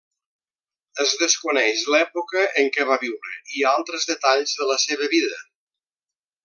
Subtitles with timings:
[1.03, 5.43] Es desconeix l'època en què va viure i altres detalls de la seva vida.